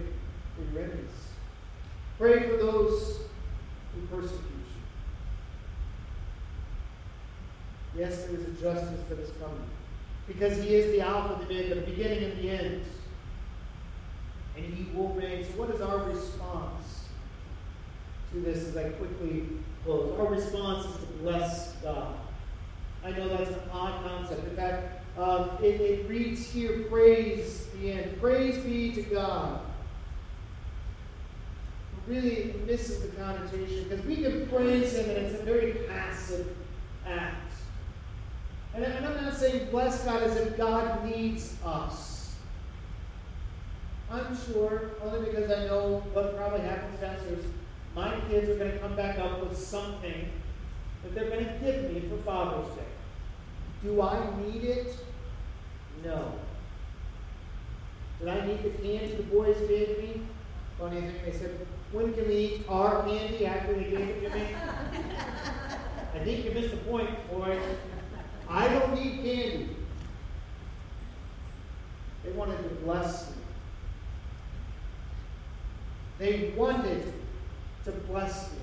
[0.56, 1.10] for your enemies.
[2.18, 3.18] Pray for those
[3.92, 4.40] who persecute
[7.94, 8.00] you.
[8.00, 9.68] Yes, there is a justice that is coming.
[10.26, 12.84] Because he is the Alpha, the Omega, the beginning and the end.
[14.56, 15.44] And he will reign.
[15.44, 17.04] So what is our response
[18.32, 19.48] to this as I quickly
[19.84, 20.18] close?
[20.18, 22.14] Our response is to bless God.
[23.04, 24.46] I know that's an odd concept.
[24.48, 28.20] In fact, um, it, it reads here, praise the end.
[28.20, 29.60] Praise be to God.
[32.06, 36.54] Really misses the connotation because we can praise Him and it's a very passive
[37.06, 37.52] act.
[38.74, 42.34] And I'm not saying bless God as if God needs us.
[44.10, 47.44] I'm sure, only because I know what probably happens downstairs,
[47.94, 50.30] my kids are going to come back up with something
[51.02, 52.82] that they're going to give me for Father's Day.
[53.82, 54.96] Do I need it?
[56.04, 56.32] No.
[58.18, 60.20] Did I need the candy the boys gave me?
[60.78, 64.36] Funny thing, they said, when can we eat our candy after they gave it to
[64.36, 64.46] me?
[66.14, 67.62] I think you missed the point, boys.
[68.48, 69.76] I don't need candy.
[72.24, 73.36] They wanted to bless me.
[76.18, 77.12] They wanted
[77.84, 78.58] to bless me.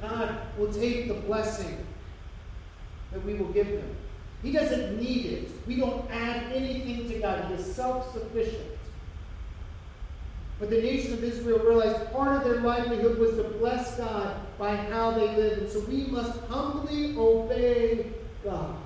[0.00, 1.86] God will take the blessing
[3.12, 3.96] that we will give him.
[4.42, 5.50] He doesn't need it.
[5.66, 7.44] We don't add anything to God.
[7.46, 8.71] He is self sufficient.
[10.62, 14.76] But the nation of Israel realized part of their livelihood was to bless God by
[14.76, 15.62] how they lived.
[15.62, 18.12] And so we must humbly obey
[18.44, 18.76] God.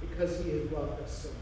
[0.00, 1.36] Because he has loved us so much.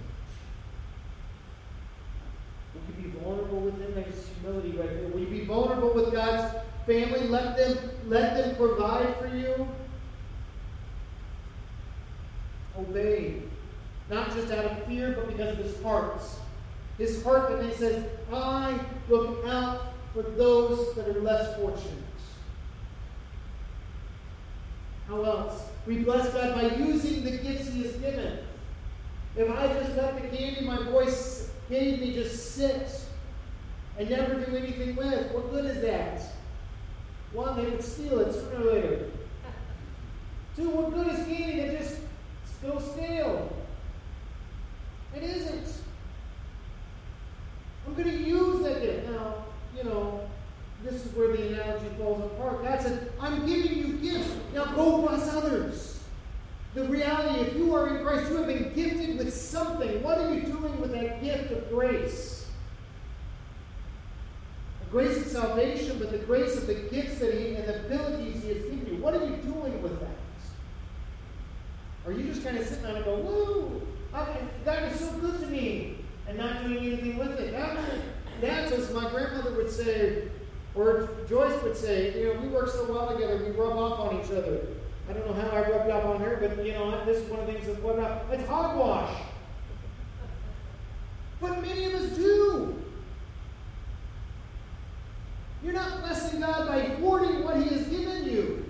[2.75, 3.95] We can be vulnerable with him.
[3.95, 5.09] There's humility right there.
[5.11, 7.29] Will you be vulnerable with God's family?
[7.29, 7.79] Let them,
[8.09, 9.69] let them provide for you.
[12.77, 13.43] Obey
[14.13, 16.21] not just out of fear, but because of his heart.
[16.99, 21.99] His heart that he says, I look out for those that are less fortunate.
[25.09, 25.63] How else?
[25.87, 28.39] We bless God by using the gifts he has given.
[29.35, 32.91] If I just let the candy my voice gave me just sit
[33.99, 36.23] and never do anything with, what good is that?
[37.33, 39.11] One, they would steal it sooner or later.
[40.55, 41.97] Two, what good is candy that just
[42.63, 43.62] go stale?
[45.15, 45.67] It isn't.
[47.87, 49.11] I'm going to use that gift.
[49.11, 49.45] Now,
[49.77, 50.21] you know,
[50.85, 52.63] this is where the analogy falls apart.
[52.63, 54.31] God said, I'm giving you gifts.
[54.55, 56.01] Now go bless others.
[56.75, 60.03] The reality, if you are in Christ, you have been gifted with something.
[60.03, 62.49] What are you doing with that gift of grace?
[64.81, 68.43] The grace of salvation, but the grace of the gifts that He and the abilities
[68.43, 69.03] He has given you.
[69.03, 70.09] What are you doing with that?
[72.07, 73.83] Are you just kind of sitting on and go,
[74.15, 75.99] woo, God is so good to me,
[76.29, 77.53] and not doing anything with it?
[77.53, 77.79] That,
[78.41, 80.29] that's as my grandmother would say,
[80.75, 84.21] or Joyce would say, you know, we work so well together, we rub off on
[84.21, 84.61] each other.
[85.09, 87.41] I don't know how I rubbed off on her, but you know, this is one
[87.41, 88.33] of the things that what up.
[88.33, 89.15] It's hogwash.
[91.41, 92.83] But many of us do.
[95.63, 98.65] You're not blessing God by hoarding what He has given you.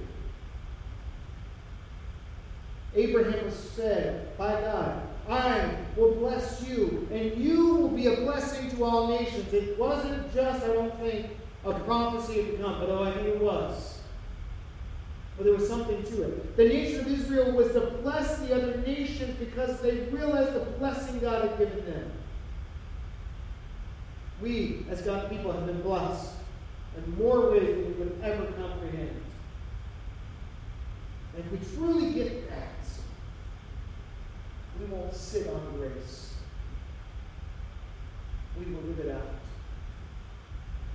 [2.94, 8.70] Abraham was said by God, I will bless you, and you will be a blessing
[8.70, 9.52] to all nations.
[9.52, 11.26] It wasn't just, I don't think,
[11.64, 13.98] a prophecy of the come, but oh, I think it was.
[15.36, 16.56] But there was something to it.
[16.56, 21.18] The nation of Israel was to bless the other nations because they realized the blessing
[21.18, 22.12] God had given them.
[24.40, 26.32] We, as God's people, have been blessed
[26.96, 29.20] in more ways than we would ever comprehend.
[31.34, 32.68] And if we truly get that,
[34.78, 36.34] we won't sit on grace.
[38.58, 39.42] We will live it out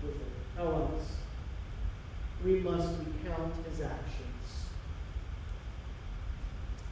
[0.03, 0.27] with it.
[0.55, 1.17] How else?
[2.43, 4.65] We must recount his actions.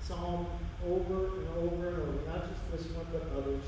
[0.01, 0.47] Psalm
[0.87, 3.63] over and over and over, not just this one, but others.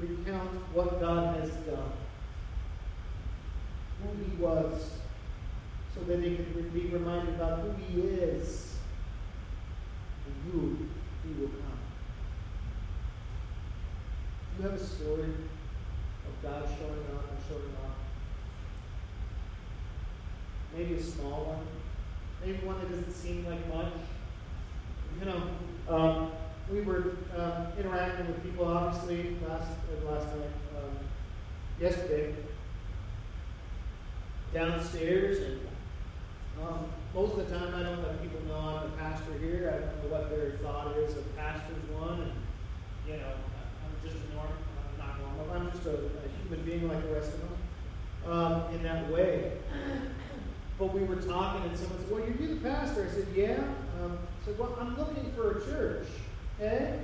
[0.00, 1.92] Recount what God has done,
[4.02, 4.92] who he was,
[5.94, 8.76] so that they can be reminded about who he is
[10.26, 10.76] and who
[11.24, 11.78] he will come
[14.58, 17.96] you have a story of God showing up and showing up?
[20.76, 21.66] Maybe a small one.
[22.44, 23.92] Maybe one that doesn't seem like much.
[25.20, 25.42] You know,
[25.88, 26.32] um,
[26.70, 30.98] we were um, interacting with people, obviously, last uh, last night, um,
[31.80, 32.34] yesterday,
[34.52, 35.60] downstairs, and
[36.62, 39.72] um, most of the time I don't let people know I'm the pastor here.
[39.74, 42.32] I don't know what their thought is of pastor's one, and
[43.06, 45.54] you know, I'm just a norm, uh, not normal.
[45.54, 49.52] I'm just a, a, human being like the rest of them um, in that way.
[50.78, 53.58] But we were talking, and someone said, "Well, you're the pastor." I said, "Yeah."
[54.02, 56.06] Um, I said, "Well, I'm looking for a church."
[56.60, 56.98] Okay,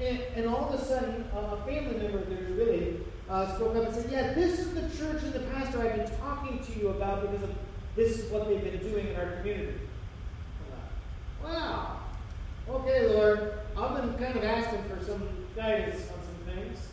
[0.00, 2.96] and, and all of a sudden, a family member of theirs really
[3.30, 6.18] uh, spoke up and said, "Yeah, this is the church and the pastor I've been
[6.18, 7.54] talking to you about because of
[7.94, 9.78] this is what they've been doing in our community."
[11.42, 12.00] Wow.
[12.68, 16.88] Okay, Lord, I've been kind of asking for some guidance on some things.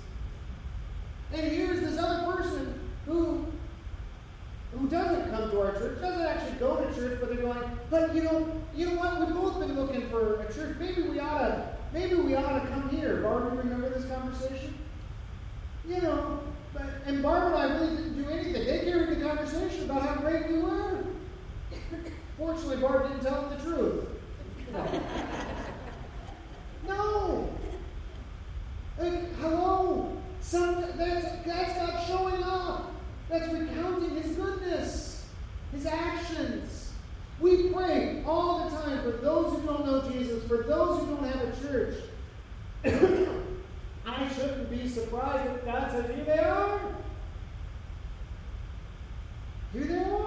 [1.33, 3.45] And here's this other person who
[4.77, 8.13] who doesn't come to our church, doesn't actually go to church, but they're going, but
[8.13, 9.19] you know, you know what?
[9.19, 10.77] We've both been looking for a church.
[10.79, 13.21] Maybe we ought to, maybe we ought to come here.
[13.21, 14.77] Barbara, remember this conversation?
[15.87, 16.41] You know,
[16.73, 18.65] but, and Barbara and I really didn't do anything.
[18.65, 21.05] They carried the conversation about how great we were.
[22.37, 24.05] Fortunately, Barbara didn't tell them the truth.
[24.73, 25.01] No.
[26.87, 27.49] no.
[28.97, 30.17] Like, hello!
[30.41, 32.91] Some, that's, that's not showing up.
[33.29, 35.25] That's recounting his goodness,
[35.71, 36.93] his actions.
[37.39, 41.25] We pray all the time for those who don't know Jesus, for those who don't
[41.25, 41.95] have church.
[44.05, 46.80] I shouldn't be surprised if God says, Here they are.
[49.74, 50.26] Here they are.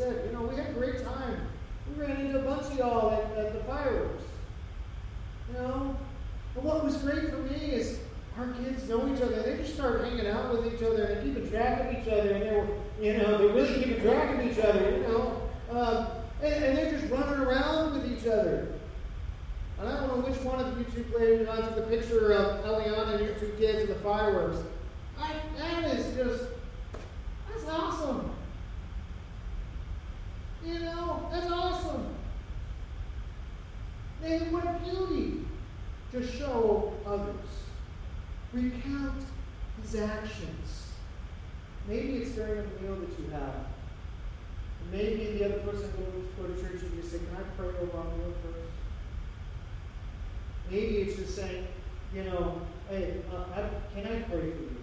[0.00, 1.46] said, you know, we had a great time.
[1.88, 4.24] We ran into a bunch of y'all at, at the fireworks.
[5.48, 5.96] You know?
[6.54, 7.98] And what was great for me is
[8.38, 9.42] our kids know each other.
[9.42, 12.30] They just start hanging out with each other and keeping track of each other.
[12.30, 12.68] And they're,
[13.00, 15.42] you know, they're really keeping track of each other, you know.
[15.70, 16.06] Um,
[16.42, 18.72] and, and, they're just running around with each other.
[19.78, 23.16] And I don't know which one of you two played onto the picture of Eliana
[23.16, 24.58] and your two kids and the fireworks.
[25.18, 26.44] I, that is just,
[27.48, 28.30] that's awesome.
[30.64, 32.06] You know, that's awesome.
[34.22, 35.46] And what a beauty
[36.12, 37.34] to show others.
[38.52, 39.22] Recount
[39.82, 40.88] his actions.
[41.88, 43.54] Maybe it's during a meal that you have.
[44.92, 47.96] Maybe the other person goes go to church and you say, Can I pray over
[47.96, 48.58] our meal first?
[50.70, 51.66] Maybe it's just saying,
[52.14, 54.76] you know, hey, uh, I, can I pray for you?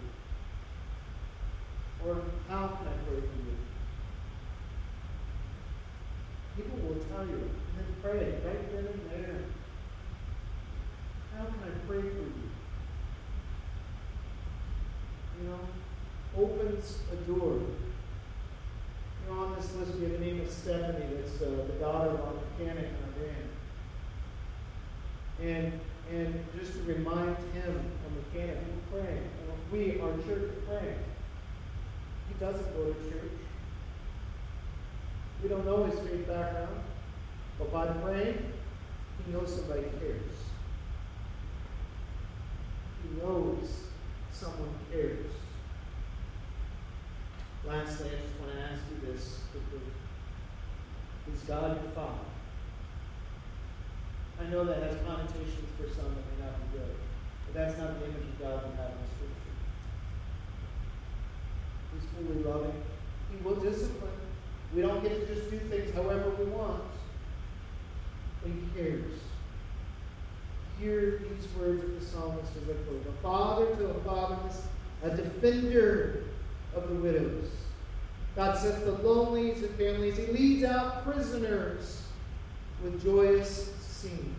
[2.06, 3.56] Or how can I pray for you?
[6.56, 9.40] People will tell you, and then pray right then and there.
[11.36, 12.32] How can I pray for you?
[15.40, 15.60] You know,
[16.36, 17.54] opens a door.
[19.22, 22.10] You know, on this list we have the name of Stephanie, that's uh, the daughter
[22.10, 23.48] of our mechanic in our band.
[25.40, 25.80] And
[26.10, 28.58] and just to remind him, a mechanic,
[28.92, 29.18] we pray.
[29.70, 30.94] We, our church, pray.
[32.28, 33.32] He doesn't go to church.
[35.42, 36.80] We don't know his faith background,
[37.58, 38.52] but by praying,
[39.26, 40.36] he knows somebody cares.
[43.02, 43.84] He knows
[44.32, 45.26] someone cares.
[47.66, 49.86] Lastly, I just want to ask you this quickly.
[51.32, 52.37] Is God your Father?
[54.40, 56.94] I know that has connotations for some that may not be good,
[57.46, 59.54] but that's not the image of God we have in Scripture.
[61.92, 62.82] He's fully loving.
[63.30, 64.12] He will discipline.
[64.74, 66.82] We don't get to just do things however we want.
[68.42, 69.12] But he cares.
[70.78, 73.04] Hear these words of the psalmist as I quote.
[73.08, 74.62] A father to a fatherless,
[75.02, 76.24] a defender
[76.76, 77.50] of the widows.
[78.36, 80.16] God sets the lonely to families.
[80.16, 82.02] He leads out prisoners
[82.84, 84.34] with joyous singing.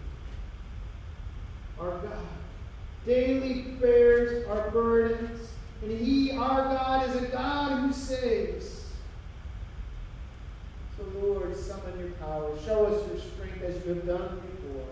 [1.80, 2.26] Our God
[3.05, 5.49] daily bears our burdens,
[5.82, 8.86] and He, our God, is a God who saves.
[10.97, 12.51] So, Lord, summon your power.
[12.66, 14.86] Show us your strength as you have done before.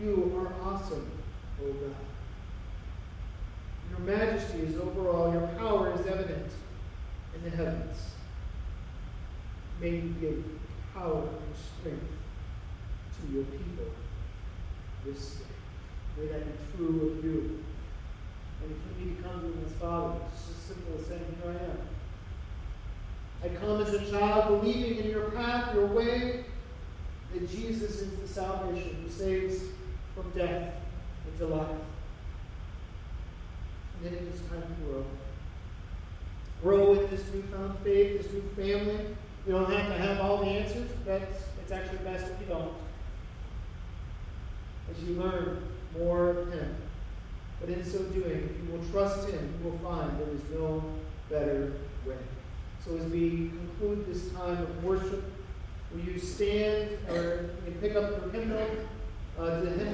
[0.00, 1.10] You are awesome,
[1.62, 1.94] O God.
[3.90, 5.32] Your majesty is over all.
[5.32, 6.50] Your power is evident
[7.34, 7.96] in the heavens.
[9.80, 10.44] May you give
[10.94, 12.02] power and strength
[13.26, 13.86] to your people
[15.04, 15.44] this day.
[16.16, 17.64] May that be true of you.
[18.62, 21.52] And you need to come to him as Father, it's as simple as saying, Here
[21.52, 21.78] I am.
[23.44, 26.44] I come as a child believing in your path, your way,
[27.32, 29.64] that Jesus is the salvation who saves
[30.14, 30.74] from death
[31.26, 31.68] into life.
[33.96, 35.04] And then it is time to grow.
[36.62, 39.06] Grow in this newfound faith, this new family.
[39.46, 40.90] You don't have to have all the answers.
[41.04, 42.72] That's it's actually best if you don't.
[44.90, 45.62] As you learn
[45.98, 46.76] more Him.
[47.60, 50.84] But in so doing, if you will trust Him, you will find there is no
[51.30, 51.72] better
[52.06, 52.16] way.
[52.84, 55.24] So as we conclude this time of worship,
[55.92, 58.68] will you stand or pick up your hymnal
[59.38, 59.92] uh, to the hymn